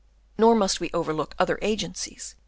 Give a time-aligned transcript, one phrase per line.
[0.35, 2.39] Nor must we overlook other agencies Chap.